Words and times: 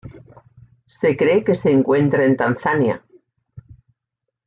Se 0.99 1.15
cree 1.15 1.43
que 1.43 1.53
se 1.53 1.69
encuentra 1.69 2.25
en 2.25 2.35
Tanzania. 2.35 3.05